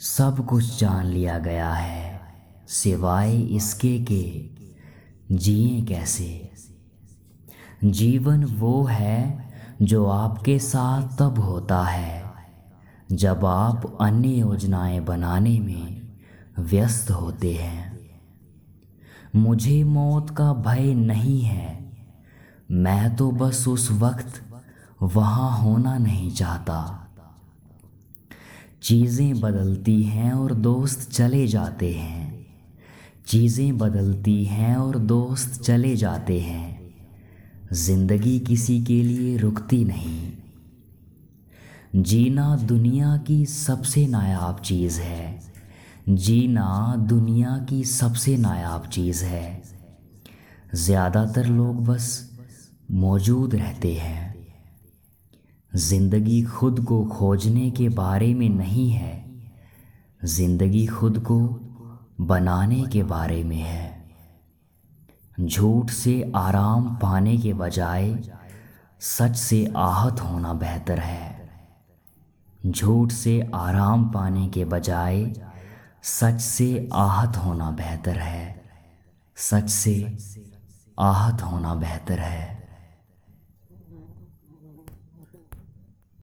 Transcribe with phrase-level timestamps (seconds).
[0.00, 2.20] सब कुछ जान लिया गया है,
[2.68, 4.50] सिवाय इसके के
[5.36, 6.50] जिए कैसे।
[7.84, 9.50] जीवन वो है
[9.82, 12.24] जो आपके साथ तब होता है,
[13.12, 16.02] जब आप अन्य योजनाएँ बनाने में
[16.58, 18.10] व्यस्त होते हैं।
[19.36, 21.92] मुझे मौत का भय नहीं है,
[22.70, 24.42] मैं तो बस उस वक्त
[25.02, 27.09] वहाँ होना नहीं चाहता।
[28.82, 32.46] चीज़ें बदलती हैं और दोस्त चले जाते हैं।
[33.26, 36.92] चीज़ें बदलती हैं और दोस्त चले जाते हैं।
[37.72, 40.32] ज़िंदगी किसी के लिए रुकती नहीं।
[42.02, 45.40] जीना दुनिया की सबसे नायाब चीज़ है।
[46.08, 49.62] जीना दुनिया की सबसे नायाब चीज़ है।
[50.74, 52.30] ज़्यादातर लोग बस
[52.90, 54.29] मौजूद रहते हैं।
[55.76, 59.24] ज़िंदगी खुद को खोजने के बारे में नहीं है।
[60.24, 61.38] ज़िंदगी खुद को
[62.20, 64.08] बनाने के बारे में है।
[65.40, 68.18] झूठ से आराम पाने के बजाय
[69.00, 71.50] सच से आहत होना बेहतर है।
[72.66, 75.32] झूठ से आराम पाने के बजाय
[76.02, 78.64] सच से आहत होना बेहतर है।
[79.36, 80.16] सच से
[80.98, 82.59] आहत होना बेहतर है।